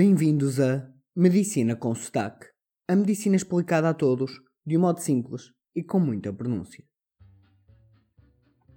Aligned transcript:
Bem-vindos 0.00 0.60
a 0.60 0.88
Medicina 1.16 1.74
com 1.74 1.92
Sotaque. 1.92 2.46
A 2.86 2.94
medicina 2.94 3.34
explicada 3.34 3.88
a 3.88 3.94
todos, 3.94 4.30
de 4.64 4.78
um 4.78 4.82
modo 4.82 5.00
simples 5.00 5.50
e 5.74 5.82
com 5.82 5.98
muita 5.98 6.32
pronúncia. 6.32 6.84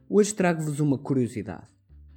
Hoje 0.09 0.33
trago-vos 0.33 0.79
uma 0.79 0.97
curiosidade, 0.97 1.67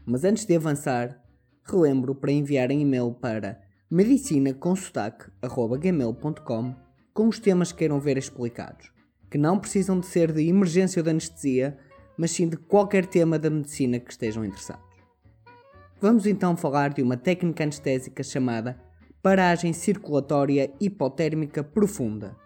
mas 0.06 0.24
antes 0.24 0.46
de 0.46 0.56
avançar, 0.56 1.22
relembro 1.64 2.14
para 2.14 2.32
enviarem 2.32 2.80
e-mail 2.80 3.12
para 3.12 3.60
medicinaconsotaque.gmail.com 3.90 6.74
com 7.12 7.28
os 7.28 7.38
temas 7.38 7.72
que 7.72 7.78
queiram 7.80 8.00
ver 8.00 8.16
explicados, 8.16 8.90
que 9.30 9.36
não 9.36 9.58
precisam 9.58 10.00
de 10.00 10.06
ser 10.06 10.32
de 10.32 10.48
emergência 10.48 11.00
ou 11.00 11.04
de 11.04 11.10
anestesia, 11.10 11.76
mas 12.16 12.30
sim 12.30 12.48
de 12.48 12.56
qualquer 12.56 13.04
tema 13.04 13.38
da 13.38 13.50
medicina 13.50 14.00
que 14.00 14.10
estejam 14.10 14.46
interessados. 14.46 14.82
Vamos 16.00 16.26
então 16.26 16.56
falar 16.56 16.94
de 16.94 17.02
uma 17.02 17.18
técnica 17.18 17.64
anestésica 17.64 18.22
chamada 18.22 18.82
paragem 19.24 19.72
circulatória 19.72 20.70
hipotérmica 20.78 21.64
profunda. 21.64 22.36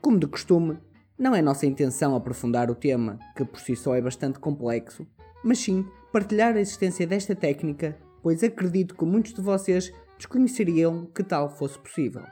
Como 0.00 0.18
de 0.18 0.26
costume, 0.26 0.76
não 1.16 1.32
é 1.32 1.40
nossa 1.40 1.64
intenção 1.64 2.16
aprofundar 2.16 2.68
o 2.72 2.74
tema, 2.74 3.20
que 3.36 3.44
por 3.44 3.60
si 3.60 3.76
só 3.76 3.94
é 3.94 4.02
bastante 4.02 4.40
complexo, 4.40 5.06
mas 5.44 5.60
sim 5.60 5.86
partilhar 6.12 6.56
a 6.56 6.60
existência 6.60 7.06
desta 7.06 7.36
técnica, 7.36 7.96
pois 8.20 8.42
acredito 8.42 8.96
que 8.96 9.04
muitos 9.04 9.32
de 9.32 9.40
vocês 9.40 9.92
desconheceriam 10.16 11.06
que 11.06 11.22
tal 11.22 11.48
fosse 11.48 11.78
possível. 11.78 12.24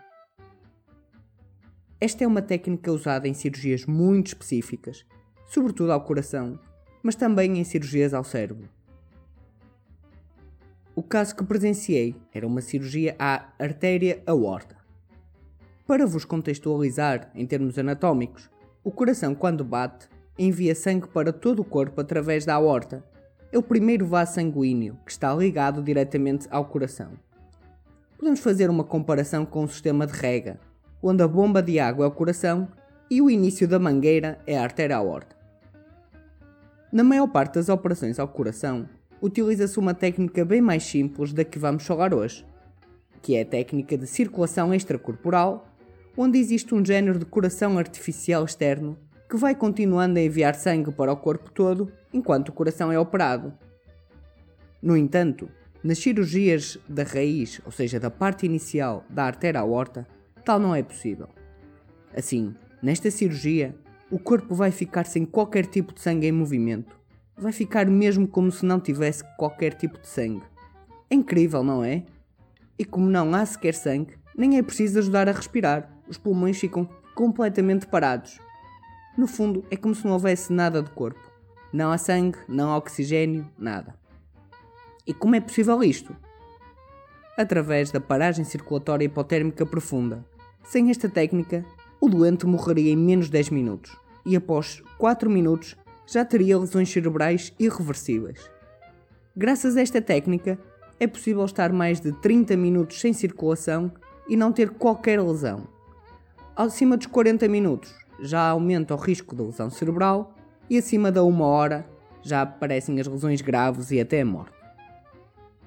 Esta 2.00 2.24
é 2.24 2.26
uma 2.26 2.42
técnica 2.42 2.90
usada 2.90 3.28
em 3.28 3.34
cirurgias 3.34 3.86
muito 3.86 4.26
específicas, 4.26 5.06
sobretudo 5.46 5.92
ao 5.92 6.02
coração, 6.02 6.58
mas 7.04 7.14
também 7.14 7.56
em 7.56 7.62
cirurgias 7.62 8.12
ao 8.12 8.24
cérebro. 8.24 8.68
O 10.98 11.02
caso 11.04 11.36
que 11.36 11.44
presenciei 11.44 12.16
era 12.34 12.44
uma 12.44 12.60
cirurgia 12.60 13.14
à 13.20 13.50
artéria 13.56 14.20
aorta. 14.26 14.74
Para 15.86 16.04
vos 16.04 16.24
contextualizar 16.24 17.30
em 17.36 17.46
termos 17.46 17.78
anatómicos, 17.78 18.50
o 18.82 18.90
coração, 18.90 19.32
quando 19.32 19.64
bate, 19.64 20.08
envia 20.36 20.74
sangue 20.74 21.06
para 21.06 21.32
todo 21.32 21.60
o 21.60 21.64
corpo 21.64 22.00
através 22.00 22.44
da 22.44 22.54
aorta. 22.54 23.04
É 23.52 23.56
o 23.56 23.62
primeiro 23.62 24.08
vaso 24.08 24.34
sanguíneo 24.34 24.98
que 25.06 25.12
está 25.12 25.32
ligado 25.32 25.84
diretamente 25.84 26.48
ao 26.50 26.64
coração. 26.64 27.12
Podemos 28.18 28.40
fazer 28.40 28.68
uma 28.68 28.82
comparação 28.82 29.46
com 29.46 29.62
o 29.62 29.68
sistema 29.68 30.04
de 30.04 30.14
rega, 30.14 30.58
onde 31.00 31.22
a 31.22 31.28
bomba 31.28 31.62
de 31.62 31.78
água 31.78 32.06
é 32.06 32.08
o 32.08 32.12
coração 32.12 32.66
e 33.08 33.22
o 33.22 33.30
início 33.30 33.68
da 33.68 33.78
mangueira 33.78 34.40
é 34.44 34.58
a 34.58 34.64
artéria 34.64 34.96
aorta. 34.96 35.36
Na 36.90 37.04
maior 37.04 37.28
parte 37.28 37.54
das 37.54 37.68
operações 37.68 38.18
ao 38.18 38.26
coração, 38.26 38.88
utiliza-se 39.20 39.78
uma 39.78 39.94
técnica 39.94 40.44
bem 40.44 40.60
mais 40.60 40.84
simples 40.84 41.32
da 41.32 41.44
que 41.44 41.58
vamos 41.58 41.84
falar 41.84 42.14
hoje, 42.14 42.44
que 43.20 43.34
é 43.34 43.42
a 43.42 43.46
técnica 43.46 43.96
de 43.96 44.06
circulação 44.06 44.72
extracorporal, 44.72 45.66
onde 46.16 46.38
existe 46.38 46.74
um 46.74 46.84
género 46.84 47.18
de 47.18 47.24
coração 47.24 47.78
artificial 47.78 48.44
externo 48.44 48.96
que 49.28 49.36
vai 49.36 49.54
continuando 49.54 50.18
a 50.18 50.22
enviar 50.22 50.54
sangue 50.54 50.90
para 50.90 51.12
o 51.12 51.16
corpo 51.16 51.50
todo 51.50 51.92
enquanto 52.12 52.48
o 52.48 52.52
coração 52.52 52.90
é 52.90 52.98
operado. 52.98 53.52
No 54.80 54.96
entanto, 54.96 55.48
nas 55.82 55.98
cirurgias 55.98 56.78
da 56.88 57.02
raiz, 57.02 57.60
ou 57.64 57.72
seja, 57.72 58.00
da 58.00 58.10
parte 58.10 58.46
inicial 58.46 59.04
da 59.10 59.24
artéria 59.24 59.60
aorta, 59.60 60.06
tal 60.44 60.58
não 60.58 60.74
é 60.74 60.82
possível. 60.82 61.28
Assim, 62.16 62.54
nesta 62.82 63.10
cirurgia, 63.10 63.74
o 64.10 64.18
corpo 64.18 64.54
vai 64.54 64.70
ficar 64.70 65.04
sem 65.04 65.24
qualquer 65.24 65.66
tipo 65.66 65.92
de 65.92 66.00
sangue 66.00 66.26
em 66.26 66.32
movimento 66.32 66.97
vai 67.38 67.52
ficar 67.52 67.86
mesmo 67.86 68.26
como 68.26 68.50
se 68.50 68.66
não 68.66 68.80
tivesse 68.80 69.22
qualquer 69.36 69.74
tipo 69.74 69.98
de 69.98 70.08
sangue. 70.08 70.42
É 71.08 71.14
incrível, 71.14 71.62
não 71.62 71.84
é? 71.84 72.04
E 72.78 72.84
como 72.84 73.08
não 73.08 73.34
há 73.34 73.46
sequer 73.46 73.74
sangue, 73.74 74.14
nem 74.36 74.58
é 74.58 74.62
preciso 74.62 74.98
ajudar 74.98 75.28
a 75.28 75.32
respirar, 75.32 75.90
os 76.08 76.18
pulmões 76.18 76.58
ficam 76.58 76.88
completamente 77.14 77.86
parados. 77.86 78.38
No 79.16 79.26
fundo, 79.26 79.64
é 79.70 79.76
como 79.76 79.94
se 79.94 80.04
não 80.04 80.12
houvesse 80.12 80.52
nada 80.52 80.82
do 80.82 80.90
corpo. 80.90 81.20
Não 81.72 81.90
há 81.90 81.98
sangue, 81.98 82.38
não 82.48 82.70
há 82.70 82.76
oxigênio, 82.76 83.48
nada. 83.58 83.94
E 85.06 85.14
como 85.14 85.34
é 85.34 85.40
possível 85.40 85.82
isto? 85.82 86.14
Através 87.36 87.90
da 87.90 88.00
paragem 88.00 88.44
circulatória 88.44 89.04
hipotérmica 89.04 89.64
profunda. 89.64 90.24
Sem 90.64 90.90
esta 90.90 91.08
técnica, 91.08 91.64
o 92.00 92.08
doente 92.08 92.46
morreria 92.46 92.92
em 92.92 92.96
menos 92.96 93.26
de 93.26 93.32
10 93.32 93.50
minutos 93.50 93.96
e 94.28 94.36
após 94.36 94.82
4 94.98 95.30
minutos 95.30 95.74
já 96.10 96.24
teria 96.24 96.58
lesões 96.58 96.90
cerebrais 96.90 97.52
irreversíveis. 97.58 98.50
Graças 99.36 99.76
a 99.76 99.82
esta 99.82 100.00
técnica, 100.00 100.58
é 100.98 101.06
possível 101.06 101.44
estar 101.44 101.70
mais 101.70 102.00
de 102.00 102.12
30 102.12 102.56
minutos 102.56 102.98
sem 102.98 103.12
circulação 103.12 103.92
e 104.26 104.34
não 104.36 104.50
ter 104.50 104.70
qualquer 104.70 105.20
lesão. 105.22 105.68
Acima 106.56 106.96
dos 106.96 107.06
40 107.06 107.46
minutos 107.46 107.94
já 108.20 108.48
aumenta 108.48 108.94
o 108.94 108.96
risco 108.96 109.36
de 109.36 109.42
lesão 109.42 109.68
cerebral 109.68 110.34
e 110.68 110.78
acima 110.78 111.12
da 111.12 111.22
uma 111.22 111.44
hora 111.44 111.86
já 112.22 112.42
aparecem 112.42 112.98
as 112.98 113.06
lesões 113.06 113.42
graves 113.42 113.90
e 113.90 114.00
até 114.00 114.22
a 114.22 114.24
morte. 114.24 114.56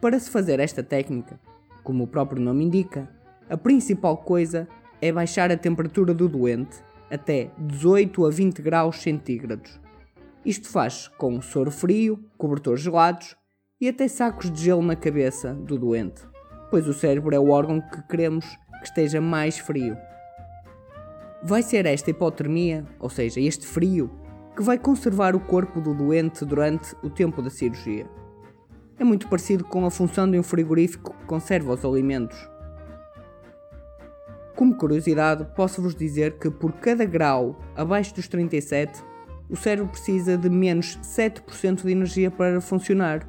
Para 0.01 0.19
se 0.19 0.29
fazer 0.29 0.59
esta 0.59 0.81
técnica, 0.81 1.39
como 1.83 2.03
o 2.03 2.07
próprio 2.07 2.41
nome 2.41 2.65
indica, 2.65 3.07
a 3.47 3.55
principal 3.55 4.17
coisa 4.17 4.67
é 4.99 5.11
baixar 5.11 5.51
a 5.51 5.57
temperatura 5.57 6.15
do 6.15 6.27
doente 6.27 6.77
até 7.11 7.51
18 7.59 8.25
a 8.25 8.29
20 8.31 8.61
graus 8.61 9.01
centígrados 9.01 9.80
isto 10.43 10.67
faz 10.67 11.07
com 11.07 11.39
soro 11.41 11.69
frio, 11.69 12.19
cobertores 12.37 12.81
gelados 12.81 13.35
e 13.79 13.87
até 13.87 14.07
sacos 14.07 14.51
de 14.51 14.63
gelo 14.63 14.81
na 14.81 14.95
cabeça 14.95 15.53
do 15.53 15.77
doente, 15.77 16.23
pois 16.69 16.87
o 16.87 16.93
cérebro 16.93 17.35
é 17.35 17.39
o 17.39 17.49
órgão 17.49 17.79
que 17.79 18.01
queremos 18.07 18.45
que 18.79 18.87
esteja 18.87 19.21
mais 19.21 19.59
frio. 19.59 19.95
Vai 21.43 21.61
ser 21.61 21.85
esta 21.85 22.09
hipotermia, 22.09 22.85
ou 22.99 23.09
seja, 23.09 23.39
este 23.39 23.67
frio, 23.67 24.09
que 24.55 24.63
vai 24.63 24.77
conservar 24.77 25.35
o 25.35 25.39
corpo 25.39 25.79
do 25.79 25.93
doente 25.93 26.43
durante 26.43 26.95
o 27.03 27.09
tempo 27.09 27.41
da 27.41 27.49
cirurgia. 27.49 28.09
É 28.99 29.03
muito 29.03 29.27
parecido 29.27 29.63
com 29.63 29.85
a 29.85 29.91
função 29.91 30.29
de 30.29 30.37
um 30.37 30.43
frigorífico 30.43 31.15
que 31.17 31.25
conserva 31.25 31.73
os 31.73 31.85
alimentos. 31.85 32.37
Como 34.55 34.75
curiosidade, 34.75 35.47
posso-vos 35.55 35.95
dizer 35.95 36.37
que 36.37 36.51
por 36.51 36.73
cada 36.73 37.05
grau 37.05 37.59
abaixo 37.75 38.13
dos 38.13 38.27
37 38.27 39.03
o 39.51 39.55
cérebro 39.57 39.91
precisa 39.91 40.37
de 40.37 40.49
menos 40.49 40.97
7% 41.03 41.83
de 41.83 41.91
energia 41.91 42.31
para 42.31 42.61
funcionar. 42.61 43.27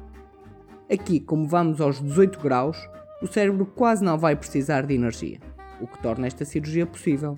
Aqui, 0.89 1.19
como 1.19 1.45
vamos 1.45 1.81
aos 1.81 2.01
18 2.01 2.39
graus, 2.39 2.77
o 3.21 3.27
cérebro 3.27 3.65
quase 3.65 4.05
não 4.05 4.17
vai 4.17 4.33
precisar 4.33 4.85
de 4.85 4.93
energia, 4.93 5.39
o 5.81 5.85
que 5.85 6.01
torna 6.01 6.25
esta 6.25 6.45
cirurgia 6.45 6.85
possível. 6.85 7.37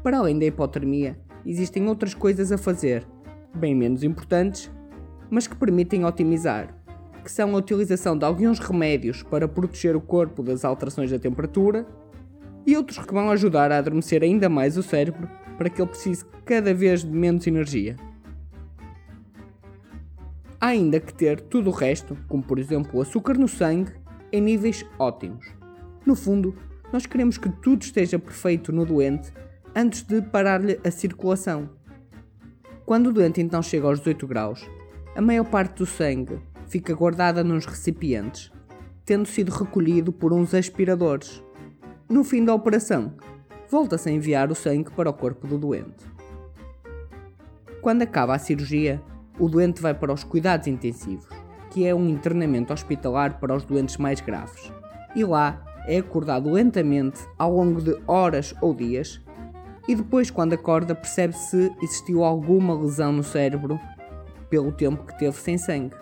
Para 0.00 0.18
além 0.18 0.38
da 0.38 0.44
hipotermia, 0.44 1.18
existem 1.44 1.88
outras 1.88 2.14
coisas 2.14 2.52
a 2.52 2.58
fazer, 2.58 3.04
bem 3.52 3.74
menos 3.74 4.04
importantes, 4.04 4.70
mas 5.28 5.48
que 5.48 5.56
permitem 5.56 6.04
otimizar, 6.04 6.72
que 7.24 7.32
são 7.32 7.52
a 7.52 7.58
utilização 7.58 8.16
de 8.16 8.24
alguns 8.24 8.60
remédios 8.60 9.24
para 9.24 9.48
proteger 9.48 9.96
o 9.96 10.00
corpo 10.00 10.40
das 10.40 10.64
alterações 10.64 11.10
da 11.10 11.18
temperatura 11.18 11.84
e 12.64 12.76
outros 12.76 13.04
que 13.04 13.12
vão 13.12 13.28
ajudar 13.30 13.72
a 13.72 13.78
adormecer 13.78 14.22
ainda 14.22 14.48
mais 14.48 14.76
o 14.76 14.84
cérebro 14.84 15.28
para 15.56 15.70
que 15.70 15.80
ele 15.80 15.88
precise 15.88 16.24
cada 16.44 16.72
vez 16.72 17.02
de 17.02 17.10
menos 17.10 17.46
energia. 17.46 17.96
Há 20.60 20.68
ainda 20.68 20.98
que 20.98 21.12
ter 21.12 21.40
tudo 21.40 21.70
o 21.70 21.72
resto, 21.72 22.16
como 22.28 22.42
por 22.42 22.58
exemplo 22.58 22.98
o 22.98 23.02
açúcar 23.02 23.34
no 23.34 23.46
sangue, 23.46 23.92
em 24.32 24.40
níveis 24.40 24.84
ótimos. 24.98 25.46
No 26.04 26.14
fundo, 26.14 26.54
nós 26.92 27.06
queremos 27.06 27.36
que 27.36 27.48
tudo 27.48 27.82
esteja 27.82 28.18
perfeito 28.18 28.72
no 28.72 28.86
doente 28.86 29.32
antes 29.74 30.02
de 30.02 30.22
parar-lhe 30.22 30.80
a 30.84 30.90
circulação. 30.90 31.68
Quando 32.84 33.08
o 33.08 33.12
doente 33.12 33.40
então 33.40 33.62
chega 33.62 33.86
aos 33.86 33.98
18 33.98 34.26
graus, 34.26 34.66
a 35.14 35.20
maior 35.20 35.44
parte 35.44 35.78
do 35.78 35.86
sangue 35.86 36.38
fica 36.68 36.94
guardada 36.94 37.42
nos 37.44 37.66
recipientes, 37.66 38.50
tendo 39.04 39.26
sido 39.26 39.50
recolhido 39.50 40.12
por 40.12 40.32
uns 40.32 40.54
aspiradores. 40.54 41.42
No 42.08 42.22
fim 42.22 42.44
da 42.44 42.54
operação, 42.54 43.14
volta-se 43.70 44.08
a 44.08 44.12
enviar 44.12 44.50
o 44.50 44.54
sangue 44.54 44.90
para 44.90 45.10
o 45.10 45.12
corpo 45.12 45.46
do 45.46 45.58
doente. 45.58 46.04
Quando 47.80 48.02
acaba 48.02 48.34
a 48.34 48.38
cirurgia, 48.38 49.00
o 49.38 49.48
doente 49.48 49.80
vai 49.80 49.94
para 49.94 50.12
os 50.12 50.24
cuidados 50.24 50.66
intensivos, 50.66 51.28
que 51.70 51.86
é 51.86 51.94
um 51.94 52.08
internamento 52.08 52.72
hospitalar 52.72 53.38
para 53.38 53.54
os 53.54 53.64
doentes 53.64 53.96
mais 53.96 54.20
graves, 54.20 54.72
e 55.14 55.24
lá 55.24 55.62
é 55.86 55.98
acordado 55.98 56.50
lentamente 56.50 57.20
ao 57.38 57.54
longo 57.54 57.80
de 57.80 57.96
horas 58.06 58.54
ou 58.60 58.74
dias, 58.74 59.20
e 59.88 59.94
depois, 59.94 60.30
quando 60.30 60.52
acorda, 60.52 60.94
percebe 60.94 61.32
se 61.34 61.72
existiu 61.80 62.24
alguma 62.24 62.74
lesão 62.74 63.12
no 63.12 63.22
cérebro 63.22 63.78
pelo 64.50 64.72
tempo 64.72 65.04
que 65.04 65.16
teve 65.16 65.36
sem 65.36 65.56
sangue. 65.56 65.94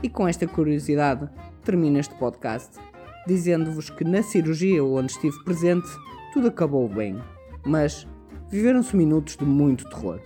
E 0.00 0.08
com 0.08 0.28
esta 0.28 0.46
curiosidade, 0.46 1.28
termino 1.64 1.98
este 1.98 2.14
podcast 2.14 2.78
dizendo-vos 3.26 3.90
que 3.90 4.04
na 4.04 4.22
cirurgia 4.22 4.84
onde 4.84 5.12
estive 5.12 5.42
presente 5.44 5.88
tudo 6.32 6.48
acabou 6.48 6.88
bem, 6.88 7.18
mas 7.64 8.06
viveram-se 8.50 8.96
minutos 8.96 9.36
de 9.36 9.44
muito 9.44 9.88
terror, 9.88 10.20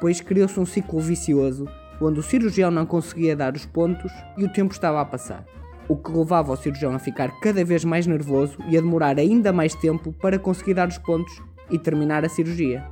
pois 0.00 0.20
criou-se 0.20 0.58
um 0.58 0.66
ciclo 0.66 1.00
vicioso 1.00 1.66
onde 2.00 2.18
o 2.18 2.22
cirurgião 2.22 2.70
não 2.70 2.84
conseguia 2.84 3.36
dar 3.36 3.54
os 3.54 3.64
pontos 3.66 4.10
e 4.36 4.44
o 4.44 4.52
tempo 4.52 4.72
estava 4.72 5.00
a 5.00 5.04
passar. 5.04 5.44
o 5.88 5.96
que 5.96 6.10
levava 6.10 6.52
o 6.52 6.56
cirurgião 6.56 6.94
a 6.94 6.98
ficar 6.98 7.30
cada 7.40 7.64
vez 7.64 7.84
mais 7.84 8.06
nervoso 8.06 8.56
e 8.68 8.78
a 8.78 8.80
demorar 8.80 9.18
ainda 9.18 9.52
mais 9.52 9.74
tempo 9.74 10.12
para 10.12 10.38
conseguir 10.38 10.74
dar 10.74 10.88
os 10.88 10.96
pontos 10.98 11.42
e 11.70 11.78
terminar 11.78 12.24
a 12.24 12.28
cirurgia. 12.28 12.88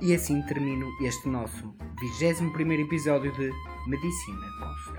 E 0.00 0.14
assim 0.14 0.40
termino 0.42 0.86
este 1.02 1.28
nosso 1.28 1.74
21 2.20 2.72
episódio 2.80 3.32
de 3.32 3.50
Medicina 3.86 4.46
Consta. 4.58 4.89